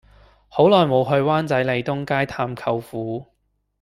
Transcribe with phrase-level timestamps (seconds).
[0.47, 3.27] 好耐無去灣仔利東街探舅父